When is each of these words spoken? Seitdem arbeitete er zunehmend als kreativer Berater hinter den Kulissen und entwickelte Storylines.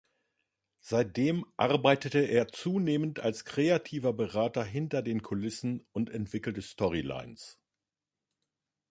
Seitdem 0.79 1.45
arbeitete 1.57 2.21
er 2.21 2.47
zunehmend 2.47 3.19
als 3.19 3.45
kreativer 3.45 4.13
Berater 4.13 4.63
hinter 4.63 5.03
den 5.03 5.21
Kulissen 5.21 5.85
und 5.91 6.09
entwickelte 6.09 6.63
Storylines. 6.63 7.59